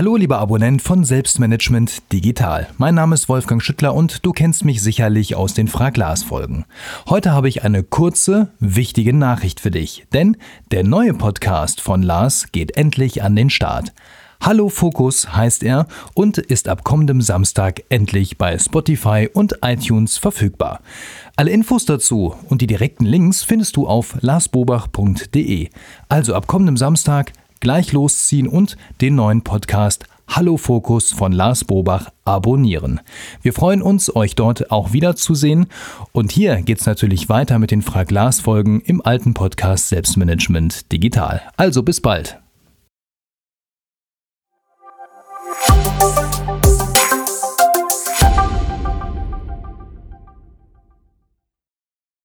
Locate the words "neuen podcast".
29.14-30.04